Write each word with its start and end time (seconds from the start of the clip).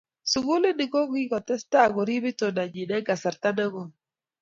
Sugulini 0.29 0.85
kokitestai 0.93 1.87
koriip 1.95 2.25
itondanyi 2.31 2.83
eng 2.95 3.05
kasarta 3.07 3.49
ne 3.55 3.65
koi. 3.73 3.87